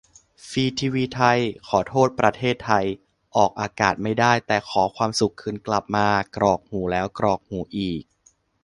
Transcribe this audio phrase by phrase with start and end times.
[0.47, 2.85] ฟรีทีวีไทย :"ขอโทษประเทศไทย"
[3.35, 8.03] ออกอากาศไม่ได้ แต่ "ขอความสุขคืนกลับมา" กรอกหูแล้วกรอกหูอีก